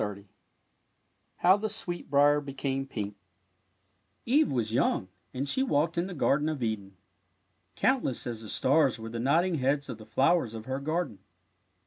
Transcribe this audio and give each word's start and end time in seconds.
I 0.01 0.03
^ 0.03 0.25
HOW 1.35 1.57
THE 1.57 1.69
SWEETBRIER 1.69 2.41
BECAME 2.41 2.87
PINK 2.87 3.15
Eve 4.25 4.51
was 4.51 4.73
young, 4.73 5.09
and 5.31 5.47
she 5.47 5.61
walked 5.61 5.95
in 5.95 6.07
the 6.07 6.15
Gar 6.15 6.39
den 6.39 6.49
of 6.49 6.63
Eden. 6.63 6.97
Countless 7.75 8.25
as 8.25 8.41
the 8.41 8.49
stars 8.49 8.97
were 8.97 9.09
the 9.09 9.19
nodding 9.19 9.59
heads 9.59 9.89
of 9.89 9.99
the 9.99 10.07
flowers 10.07 10.55
of 10.55 10.65
her 10.65 10.79
garden. 10.79 11.19